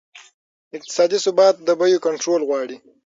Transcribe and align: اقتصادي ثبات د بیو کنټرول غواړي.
اقتصادي 0.77 1.17
ثبات 1.25 1.55
د 1.67 1.69
بیو 1.79 2.03
کنټرول 2.07 2.41
غواړي. 2.49 2.77